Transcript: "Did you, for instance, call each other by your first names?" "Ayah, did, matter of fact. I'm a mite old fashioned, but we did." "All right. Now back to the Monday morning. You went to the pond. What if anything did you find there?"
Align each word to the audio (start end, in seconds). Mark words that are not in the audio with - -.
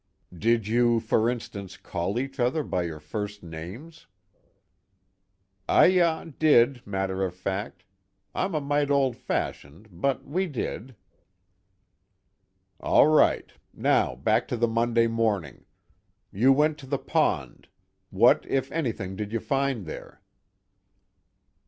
"Did 0.35 0.67
you, 0.67 0.99
for 0.99 1.29
instance, 1.29 1.77
call 1.77 2.17
each 2.17 2.39
other 2.39 2.63
by 2.63 2.81
your 2.85 2.99
first 2.99 3.43
names?" 3.43 4.07
"Ayah, 5.69 6.25
did, 6.39 6.81
matter 6.87 7.23
of 7.23 7.35
fact. 7.35 7.83
I'm 8.33 8.55
a 8.55 8.61
mite 8.61 8.89
old 8.89 9.15
fashioned, 9.15 9.89
but 10.01 10.25
we 10.25 10.47
did." 10.47 10.95
"All 12.79 13.05
right. 13.09 13.51
Now 13.75 14.15
back 14.15 14.47
to 14.47 14.57
the 14.57 14.67
Monday 14.67 15.05
morning. 15.05 15.65
You 16.33 16.51
went 16.51 16.79
to 16.79 16.87
the 16.87 16.97
pond. 16.97 17.67
What 18.09 18.43
if 18.47 18.71
anything 18.71 19.15
did 19.15 19.31
you 19.31 19.39
find 19.39 19.85
there?" 19.85 20.19